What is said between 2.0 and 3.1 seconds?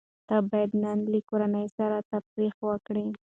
تفريح وکړې.